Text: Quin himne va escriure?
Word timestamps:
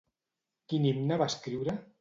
Quin 0.73 0.89
himne 0.89 1.21
va 1.23 1.31
escriure? 1.35 1.81